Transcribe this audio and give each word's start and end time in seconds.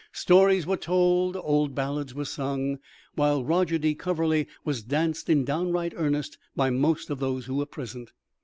Stories 0.13 0.65
were 0.65 0.77
told, 0.77 1.35
old 1.35 1.75
ballads 1.75 2.15
were 2.15 2.25
sung, 2.25 2.79
while 3.13 3.43
Roger 3.43 3.77
de 3.77 3.93
Coverley 3.93 4.47
was 4.65 4.81
danced 4.81 5.29
in 5.29 5.45
downright 5.45 5.93
earnest 5.95 6.39
by 6.55 6.71
most 6.71 7.11
of 7.11 7.19
those 7.19 7.45
who 7.45 7.53
were 7.53 7.67
present. 7.67 8.11